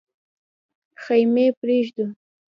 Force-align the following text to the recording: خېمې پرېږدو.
خېمې 1.03 1.47
پرېږدو. 1.59 2.05